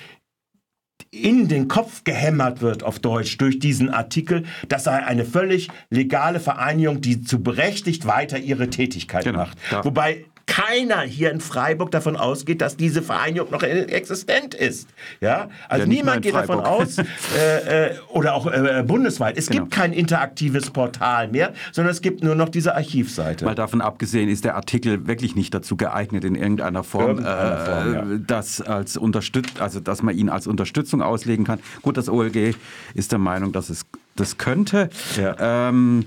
in 1.11 1.49
den 1.49 1.67
Kopf 1.67 2.05
gehämmert 2.05 2.63
wird 2.63 2.85
auf 2.85 3.01
Deutsch 3.01 3.37
durch 3.39 3.59
diesen 3.59 3.91
Artikel, 3.91 4.45
das 4.69 4.85
sei 4.85 5.05
eine 5.05 5.25
völlig 5.25 5.69
legale 5.91 6.39
Vereinigung, 6.39 7.01
die 7.01 7.23
zu 7.23 7.43
berechtigt 7.43 8.07
weiter 8.07 8.39
ihre 8.39 8.71
Tätigkeit 8.71 9.25
genau, 9.25 9.41
macht. 9.41 9.59
Wobei 9.83 10.25
keiner 10.51 11.03
hier 11.03 11.31
in 11.31 11.41
Freiburg 11.41 11.93
davon 11.93 12.17
ausgeht, 12.17 12.61
dass 12.61 12.77
diese 12.77 13.03
Vereinigung 13.03 13.53
noch 13.53 13.63
existent 13.63 14.53
ist. 14.53 14.89
Ja, 15.21 15.49
also 15.69 15.85
ja, 15.85 15.89
niemand 15.89 16.23
geht 16.23 16.35
davon 16.35 16.59
aus, 16.59 16.99
äh, 16.99 17.91
äh, 17.93 17.99
oder 18.09 18.35
auch 18.35 18.49
äh, 18.49 18.83
bundesweit. 18.85 19.39
Es 19.39 19.47
genau. 19.47 19.63
gibt 19.63 19.75
kein 19.75 19.93
interaktives 19.93 20.71
Portal 20.71 21.29
mehr, 21.29 21.53
sondern 21.71 21.93
es 21.93 22.03
gibt 22.03 22.25
nur 22.25 22.35
noch 22.35 22.49
diese 22.49 22.75
Archivseite. 22.75 23.45
Mal 23.45 23.55
davon 23.55 23.81
abgesehen 23.81 24.29
ist 24.29 24.45
der 24.45 24.57
Artikel 24.57 25.07
wirklich 25.07 25.37
nicht 25.37 25.55
dazu 25.55 25.77
geeignet, 25.77 26.25
in 26.25 26.35
irgendeiner 26.35 26.83
Form, 26.83 27.19
irgendeiner 27.19 27.59
Form 27.59 27.95
ja. 27.95 28.01
Äh, 28.01 28.21
das 28.27 28.61
als 28.61 28.97
unterstützt, 28.97 29.61
also 29.61 29.79
dass 29.79 30.03
man 30.03 30.17
ihn 30.17 30.29
als 30.29 30.49
Unterstützung 30.49 31.01
auslegen 31.01 31.45
kann. 31.45 31.61
Gut, 31.83 31.97
das 31.97 32.09
OLG 32.09 32.57
ist 32.95 33.13
der 33.13 33.21
Meinung, 33.21 33.53
dass 33.53 33.71
es 33.71 33.87
das 34.21 34.39
könnte. 34.39 34.91
Ja. 35.17 35.69
Ähm, 35.69 36.05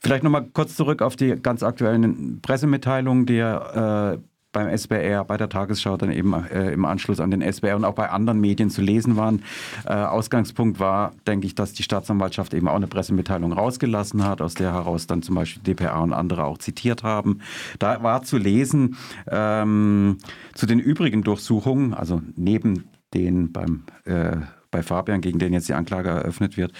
Vielleicht 0.00 0.22
nochmal 0.22 0.46
kurz 0.52 0.76
zurück 0.76 1.02
auf 1.02 1.16
die 1.16 1.34
ganz 1.34 1.64
aktuellen 1.64 2.40
Pressemitteilungen, 2.40 3.26
die 3.26 3.34
ja 3.34 4.12
äh, 4.12 4.18
beim 4.52 4.68
SBR, 4.68 5.24
bei 5.24 5.36
der 5.36 5.48
Tagesschau 5.48 5.96
dann 5.96 6.10
eben 6.10 6.32
äh, 6.32 6.70
im 6.70 6.84
Anschluss 6.84 7.20
an 7.20 7.30
den 7.30 7.42
SBR 7.42 7.76
und 7.76 7.84
auch 7.84 7.94
bei 7.94 8.08
anderen 8.08 8.40
Medien 8.40 8.70
zu 8.70 8.80
lesen 8.80 9.16
waren. 9.16 9.42
Äh, 9.84 9.92
Ausgangspunkt 9.92 10.80
war, 10.80 11.12
denke 11.26 11.46
ich, 11.46 11.54
dass 11.54 11.72
die 11.72 11.82
Staatsanwaltschaft 11.82 12.54
eben 12.54 12.68
auch 12.68 12.76
eine 12.76 12.86
Pressemitteilung 12.86 13.52
rausgelassen 13.52 14.24
hat, 14.24 14.40
aus 14.40 14.54
der 14.54 14.72
heraus 14.72 15.06
dann 15.06 15.22
zum 15.22 15.34
Beispiel 15.34 15.62
DPA 15.62 15.98
und 16.00 16.12
andere 16.12 16.44
auch 16.44 16.58
zitiert 16.58 17.02
haben. 17.02 17.40
Da 17.78 18.02
war 18.02 18.22
zu 18.22 18.38
lesen 18.38 18.96
ähm, 19.28 20.18
zu 20.54 20.66
den 20.66 20.78
übrigen 20.78 21.22
Durchsuchungen, 21.22 21.92
also 21.92 22.22
neben 22.36 22.84
den 23.12 23.52
beim 23.52 23.82
äh, 24.04 24.36
bei 24.70 24.82
Fabian, 24.82 25.20
gegen 25.20 25.38
den 25.38 25.52
jetzt 25.52 25.68
die 25.68 25.74
Anklage 25.74 26.10
eröffnet 26.10 26.56
wird, 26.56 26.72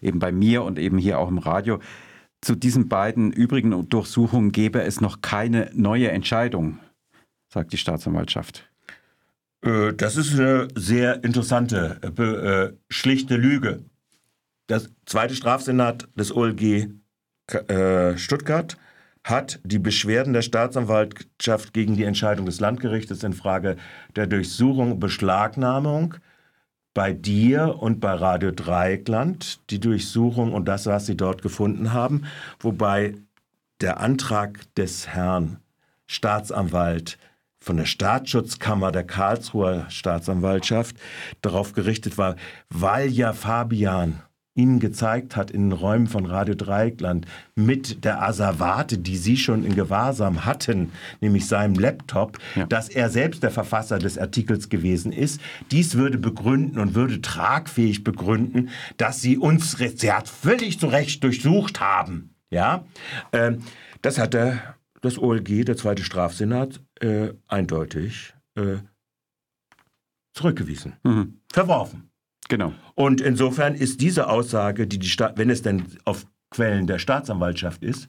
eben 0.00 0.18
bei 0.18 0.32
mir 0.32 0.62
und 0.62 0.78
eben 0.78 0.98
hier 0.98 1.18
auch 1.18 1.28
im 1.28 1.38
Radio, 1.38 1.80
zu 2.40 2.54
diesen 2.54 2.88
beiden 2.88 3.32
übrigen 3.32 3.88
Durchsuchungen 3.88 4.52
gebe 4.52 4.82
es 4.82 5.00
noch 5.00 5.20
keine 5.20 5.70
neue 5.74 6.10
Entscheidung, 6.10 6.78
sagt 7.48 7.72
die 7.72 7.76
Staatsanwaltschaft. 7.76 8.70
Äh, 9.62 9.92
das 9.94 10.16
ist 10.16 10.38
eine 10.38 10.68
sehr 10.74 11.22
interessante, 11.24 12.00
äh, 12.02 12.22
äh, 12.22 12.72
schlichte 12.88 13.36
Lüge. 13.36 13.84
Das 14.66 14.88
zweite 15.04 15.34
Strafsenat 15.34 16.08
des 16.14 16.34
OLG 16.34 16.88
Stuttgart 18.14 18.76
hat 19.24 19.58
die 19.64 19.80
Beschwerden 19.80 20.32
der 20.32 20.42
Staatsanwaltschaft 20.42 21.72
gegen 21.74 21.96
die 21.96 22.04
Entscheidung 22.04 22.46
des 22.46 22.60
Landgerichtes 22.60 23.24
in 23.24 23.32
Frage 23.32 23.74
der 24.14 24.28
Durchsuchung 24.28 24.92
und 24.92 25.00
Beschlagnahmung 25.00 26.14
bei 26.94 27.12
dir 27.12 27.76
und 27.80 28.00
bei 28.00 28.12
Radio 28.12 28.50
Dreieckland 28.50 29.60
die 29.70 29.80
Durchsuchung 29.80 30.52
und 30.52 30.66
das, 30.66 30.86
was 30.86 31.06
sie 31.06 31.16
dort 31.16 31.42
gefunden 31.42 31.92
haben, 31.92 32.24
wobei 32.58 33.14
der 33.80 34.00
Antrag 34.00 34.74
des 34.74 35.08
Herrn 35.08 35.58
Staatsanwalt 36.06 37.18
von 37.60 37.76
der 37.76 37.84
Staatsschutzkammer 37.84 38.90
der 38.90 39.04
Karlsruher 39.04 39.86
Staatsanwaltschaft 39.90 40.96
darauf 41.42 41.72
gerichtet 41.72 42.18
war, 42.18 42.36
weil 42.70 43.10
ja 43.10 43.32
Fabian 43.32 44.22
ihnen 44.54 44.80
gezeigt 44.80 45.36
hat 45.36 45.50
in 45.50 45.70
den 45.70 45.72
Räumen 45.72 46.06
von 46.06 46.26
Radio 46.26 46.54
Dreieckland 46.54 47.26
mit 47.54 48.04
der 48.04 48.22
Asservate, 48.22 48.98
die 48.98 49.16
sie 49.16 49.36
schon 49.36 49.64
in 49.64 49.74
Gewahrsam 49.74 50.44
hatten, 50.44 50.92
nämlich 51.20 51.46
seinem 51.46 51.74
Laptop, 51.74 52.38
ja. 52.56 52.66
dass 52.66 52.88
er 52.88 53.10
selbst 53.10 53.42
der 53.42 53.50
Verfasser 53.50 53.98
des 53.98 54.18
Artikels 54.18 54.68
gewesen 54.68 55.12
ist. 55.12 55.40
Dies 55.70 55.94
würde 55.94 56.18
begründen 56.18 56.78
und 56.80 56.94
würde 56.94 57.20
tragfähig 57.20 58.02
begründen, 58.02 58.70
dass 58.96 59.20
sie 59.20 59.38
uns 59.38 59.76
sie 59.96 60.12
hat 60.12 60.28
völlig 60.28 60.80
zu 60.80 60.88
Recht 60.88 61.22
durchsucht 61.22 61.80
haben. 61.80 62.34
Ja, 62.50 62.84
ähm, 63.32 63.62
das 64.02 64.18
hat 64.18 64.34
der, 64.34 64.76
das 65.00 65.18
OLG, 65.18 65.64
der 65.64 65.76
zweite 65.76 66.02
Strafsenat, 66.02 66.80
äh, 67.00 67.32
eindeutig 67.46 68.34
äh, 68.56 68.78
zurückgewiesen, 70.32 70.94
mhm. 71.04 71.40
verworfen. 71.52 72.09
Genau. 72.50 72.72
Und 72.96 73.20
insofern 73.20 73.74
ist 73.74 74.00
diese 74.00 74.28
Aussage, 74.28 74.86
die 74.86 74.98
die 74.98 75.08
Staat, 75.08 75.38
wenn 75.38 75.48
es 75.48 75.62
denn 75.62 75.84
auf 76.04 76.26
Quellen 76.50 76.86
der 76.86 76.98
Staatsanwaltschaft 76.98 77.82
ist, 77.82 78.08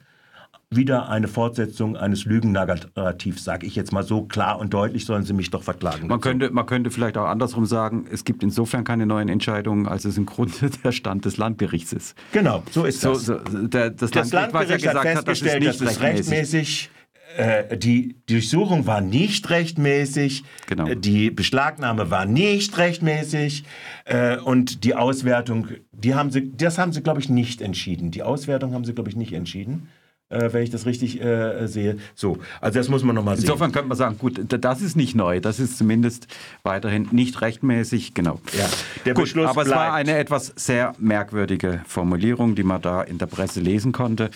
wieder 0.68 1.08
eine 1.08 1.28
Fortsetzung 1.28 1.96
eines 1.96 2.24
Lügennarrativs, 2.24 3.44
sage 3.44 3.66
ich 3.66 3.76
jetzt 3.76 3.92
mal 3.92 4.02
so 4.02 4.22
klar 4.22 4.58
und 4.58 4.74
deutlich, 4.74 5.04
sollen 5.04 5.22
sie 5.22 5.32
mich 5.32 5.50
doch 5.50 5.62
verklagen. 5.62 6.08
Man 6.08 6.20
könnte, 6.20 6.50
man 6.50 6.66
könnte 6.66 6.90
vielleicht 6.90 7.16
auch 7.18 7.26
andersrum 7.26 7.66
sagen, 7.66 8.06
es 8.10 8.24
gibt 8.24 8.42
insofern 8.42 8.82
keine 8.82 9.06
neuen 9.06 9.28
Entscheidungen, 9.28 9.86
als 9.86 10.04
es 10.04 10.16
im 10.16 10.26
Grunde 10.26 10.70
der 10.84 10.92
Stand 10.92 11.24
des 11.24 11.36
Landgerichts 11.36 11.92
ist. 11.92 12.16
Genau, 12.32 12.64
so 12.70 12.84
ist 12.84 13.04
das. 13.04 13.26
So, 13.26 13.38
so, 13.38 13.66
der, 13.68 13.90
das, 13.90 14.10
das 14.10 14.32
Landgericht, 14.32 14.84
Landgericht 14.84 14.88
hat 14.88 15.26
festgestellt, 15.26 15.62
hat, 15.62 15.68
das 15.68 15.78
dass 15.78 15.88
das 15.88 16.00
rechtmäßig 16.00 16.90
äh, 17.36 17.76
die 17.76 18.16
Durchsuchung 18.26 18.86
war 18.86 19.00
nicht 19.00 19.50
rechtmäßig, 19.50 20.44
genau. 20.66 20.94
Die 20.94 21.30
Beschlagnahme 21.30 22.10
war 22.10 22.26
nicht 22.26 22.76
rechtmäßig 22.78 23.64
äh, 24.04 24.38
und 24.38 24.84
die 24.84 24.94
Auswertung, 24.94 25.68
die 25.92 26.14
haben 26.14 26.30
sie, 26.30 26.52
das 26.56 26.78
haben 26.78 26.92
sie, 26.92 27.02
glaube 27.02 27.20
ich, 27.20 27.28
nicht 27.28 27.60
entschieden. 27.60 28.10
Die 28.10 28.22
Auswertung 28.22 28.74
haben 28.74 28.84
sie, 28.84 28.94
glaube 28.94 29.10
ich, 29.10 29.16
nicht 29.16 29.32
entschieden. 29.32 29.88
Äh, 30.32 30.52
wenn 30.52 30.62
ich 30.62 30.70
das 30.70 30.86
richtig 30.86 31.20
äh, 31.20 31.66
sehe. 31.66 31.98
So, 32.14 32.38
also 32.60 32.78
das 32.78 32.88
muss 32.88 33.02
man 33.04 33.14
nochmal 33.14 33.36
sehen. 33.36 33.44
Insofern 33.44 33.72
könnte 33.72 33.88
man 33.88 33.98
sagen, 33.98 34.18
gut, 34.18 34.40
das 34.48 34.80
ist 34.82 34.96
nicht 34.96 35.14
neu, 35.14 35.40
das 35.40 35.60
ist 35.60 35.78
zumindest 35.78 36.26
weiterhin 36.62 37.08
nicht 37.12 37.40
rechtmäßig, 37.40 38.14
genau. 38.14 38.40
Ja, 38.58 38.68
der 39.04 39.14
gut, 39.14 39.24
Beschluss 39.24 39.48
aber 39.48 39.62
es 39.62 39.68
war 39.70 39.90
bleibt. 39.90 39.94
eine 40.08 40.18
etwas 40.18 40.52
sehr 40.56 40.94
merkwürdige 40.98 41.82
Formulierung, 41.86 42.54
die 42.54 42.62
man 42.62 42.80
da 42.82 43.02
in 43.02 43.18
der 43.18 43.26
Presse 43.26 43.60
lesen 43.60 43.92
konnte 43.92 44.30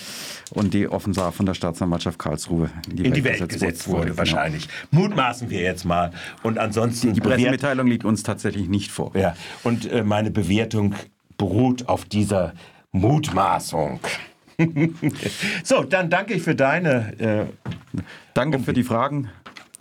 und 0.51 0.75
die 0.75 0.89
offenbar 0.89 1.33
von 1.33 1.47
der 1.47 1.55
Staatsanwaltschaft 1.55 2.19
Karlsruhe 2.19 2.71
in 2.91 3.13
die 3.13 3.25
Welt 3.25 3.49
gesetzt 3.49 3.89
wurde, 3.89 4.07
genau. 4.07 4.19
wahrscheinlich. 4.19 4.69
Mutmaßen 4.91 5.51
wir 5.51 5.61
jetzt 5.61 5.85
mal. 5.85 6.13
Und 6.43 6.59
ansonsten 6.59 7.13
Die 7.15 7.21
bewert- 7.21 7.37
Pressemitteilung 7.37 7.87
liegt 7.87 8.05
uns 8.05 8.23
tatsächlich 8.23 8.69
nicht 8.69 8.91
vor. 8.91 9.13
Ja, 9.17 9.35
und 9.65 9.91
äh, 9.91 10.03
meine 10.05 10.31
Bewertung 10.31 10.95
beruht 11.39 11.89
auf 11.89 12.05
dieser 12.05 12.53
Mutmaßung. 12.93 14.01
so, 15.65 15.83
dann 15.83 16.11
danke 16.11 16.35
ich 16.35 16.43
für 16.43 16.55
deine. 16.55 17.19
Äh, 17.19 17.47
Danke 18.35 18.59
für 18.59 18.73
die 18.73 18.83
Fragen. 18.83 19.31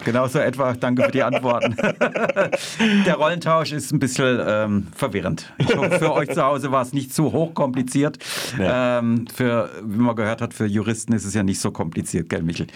Genauso 0.04 0.40
etwa, 0.40 0.74
danke 0.74 1.04
für 1.04 1.12
die 1.12 1.24
Antworten. 1.24 1.76
Der 3.06 3.16
Rollentausch 3.16 3.72
ist 3.72 3.92
ein 3.92 4.00
bisschen 4.00 4.40
ähm, 4.46 4.88
verwirrend. 4.94 5.54
Ich 5.58 5.76
hoffe, 5.76 6.00
für 6.00 6.14
euch 6.14 6.30
zu 6.32 6.44
Hause 6.44 6.72
war 6.72 6.82
es 6.82 6.94
nicht 6.94 7.14
zu 7.14 7.32
hochkompliziert. 7.32 8.18
Ja. 8.60 9.00
Ähm, 9.00 9.26
für, 9.34 9.70
wie 9.84 9.98
man 9.98 10.16
gehört 10.16 10.42
hat, 10.42 10.54
für 10.54 10.66
Juristen 10.66 11.14
ist 11.14 11.26
es 11.26 11.34
ja 11.34 11.44
nicht 11.44 11.60
so 11.60 11.72
kompliziert, 11.72 12.30
gell, 12.30 12.44
Michel? 12.44 12.68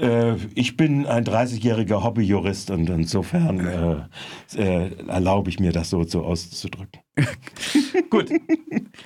äh, 0.00 0.34
ich 0.54 0.76
bin 0.76 1.06
ein 1.06 1.24
30-jähriger 1.24 2.02
Hobbyjurist 2.02 2.70
und 2.70 2.88
insofern 2.88 4.08
äh, 4.56 4.60
äh, 4.60 4.90
erlaube 5.08 5.50
ich 5.50 5.60
mir, 5.60 5.72
das 5.72 5.90
so, 5.90 6.04
so 6.04 6.24
auszudrücken. 6.24 7.00
Gut. 8.10 8.30